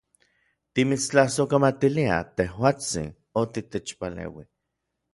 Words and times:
Timitstlasojkamatiliaj, 0.79 2.19
tejuatsin, 2.41 3.15
otitechpaleui. 3.45 4.47